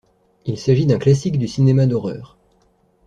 Il 0.47 0.57
s'agit 0.57 0.87
d'un 0.87 0.97
classique 0.97 1.37
du 1.37 1.47
cinéma 1.47 1.85
d'horreur. 1.85 2.35